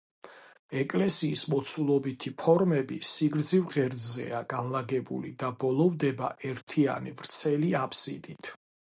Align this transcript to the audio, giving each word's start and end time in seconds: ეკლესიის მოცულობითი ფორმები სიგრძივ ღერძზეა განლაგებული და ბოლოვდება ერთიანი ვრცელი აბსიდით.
ეკლესიის 0.83 1.41
მოცულობითი 1.53 2.31
ფორმები 2.43 2.95
სიგრძივ 3.07 3.67
ღერძზეა 3.75 4.39
განლაგებული 4.53 5.33
და 5.43 5.51
ბოლოვდება 5.65 6.31
ერთიანი 6.53 7.13
ვრცელი 7.21 7.71
აბსიდით. 7.81 8.51